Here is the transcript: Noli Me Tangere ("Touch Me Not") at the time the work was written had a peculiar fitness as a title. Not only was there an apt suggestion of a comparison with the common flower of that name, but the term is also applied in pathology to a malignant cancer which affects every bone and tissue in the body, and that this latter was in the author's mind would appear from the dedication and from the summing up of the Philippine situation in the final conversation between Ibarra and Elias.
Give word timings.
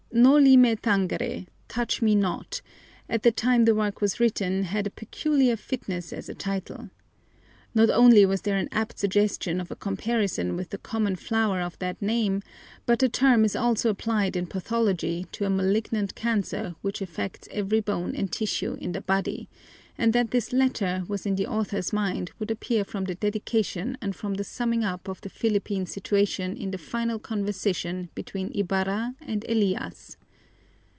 Noli 0.13 0.57
Me 0.57 0.75
Tangere 0.75 1.47
("Touch 1.69 2.01
Me 2.01 2.15
Not") 2.15 2.61
at 3.07 3.23
the 3.23 3.31
time 3.31 3.63
the 3.63 3.73
work 3.73 4.01
was 4.01 4.19
written 4.19 4.63
had 4.63 4.85
a 4.85 4.89
peculiar 4.89 5.55
fitness 5.55 6.11
as 6.11 6.27
a 6.27 6.33
title. 6.35 6.89
Not 7.73 7.89
only 7.89 8.25
was 8.25 8.41
there 8.41 8.57
an 8.57 8.67
apt 8.73 8.99
suggestion 8.99 9.61
of 9.61 9.71
a 9.71 9.75
comparison 9.77 10.57
with 10.57 10.71
the 10.71 10.77
common 10.77 11.15
flower 11.15 11.61
of 11.61 11.79
that 11.79 12.01
name, 12.01 12.43
but 12.85 12.99
the 12.99 13.07
term 13.07 13.45
is 13.45 13.55
also 13.55 13.89
applied 13.89 14.35
in 14.35 14.47
pathology 14.47 15.27
to 15.31 15.45
a 15.45 15.49
malignant 15.49 16.13
cancer 16.13 16.75
which 16.81 17.01
affects 17.01 17.47
every 17.49 17.79
bone 17.79 18.13
and 18.13 18.33
tissue 18.33 18.73
in 18.81 18.91
the 18.91 18.99
body, 18.99 19.47
and 19.97 20.13
that 20.13 20.31
this 20.31 20.51
latter 20.51 21.03
was 21.07 21.25
in 21.25 21.35
the 21.35 21.45
author's 21.45 21.93
mind 21.93 22.31
would 22.39 22.49
appear 22.49 22.83
from 22.83 23.03
the 23.05 23.13
dedication 23.15 23.95
and 24.01 24.15
from 24.15 24.33
the 24.35 24.43
summing 24.43 24.83
up 24.83 25.07
of 25.07 25.21
the 25.21 25.29
Philippine 25.29 25.85
situation 25.85 26.57
in 26.57 26.71
the 26.71 26.77
final 26.79 27.19
conversation 27.19 28.09
between 28.15 28.51
Ibarra 28.55 29.13
and 29.21 29.45
Elias. 29.47 30.17